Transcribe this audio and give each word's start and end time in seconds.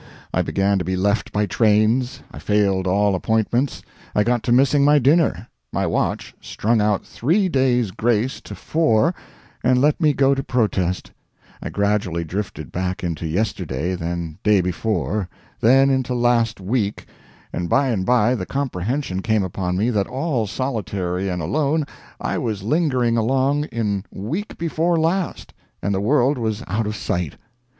I 0.33 0.41
began 0.41 0.79
to 0.79 0.83
be 0.83 0.95
left 0.95 1.31
by 1.31 1.45
trains, 1.45 2.23
I 2.31 2.39
failed 2.39 2.87
all 2.87 3.13
appointments, 3.13 3.83
I 4.15 4.23
got 4.23 4.41
to 4.45 4.51
missing 4.51 4.83
my 4.83 4.97
dinner; 4.97 5.47
my 5.71 5.85
watch 5.85 6.33
strung 6.41 6.81
out 6.81 7.05
three 7.05 7.47
days' 7.47 7.91
grace 7.91 8.41
to 8.45 8.55
four 8.55 9.13
and 9.63 9.79
let 9.79 10.01
me 10.01 10.11
go 10.13 10.33
to 10.33 10.41
protest; 10.41 11.11
I 11.61 11.69
gradually 11.69 12.23
drifted 12.23 12.71
back 12.71 13.03
into 13.03 13.27
yesterday, 13.27 13.93
then 13.93 14.39
day 14.41 14.59
before, 14.59 15.29
then 15.59 15.91
into 15.91 16.15
last 16.15 16.59
week, 16.59 17.05
and 17.53 17.69
by 17.69 17.89
and 17.89 18.03
by 18.03 18.33
the 18.33 18.47
comprehension 18.47 19.21
came 19.21 19.43
upon 19.43 19.77
me 19.77 19.91
that 19.91 20.07
all 20.07 20.47
solitary 20.47 21.29
and 21.29 21.43
alone 21.43 21.85
I 22.19 22.39
was 22.39 22.63
lingering 22.63 23.17
along 23.17 23.65
in 23.65 24.05
week 24.09 24.57
before 24.57 24.97
last, 24.97 25.53
and 25.79 25.93
the 25.93 26.01
world 26.01 26.39
was 26.39 26.63
out 26.67 26.87
of 26.87 26.95
sight. 26.95 27.37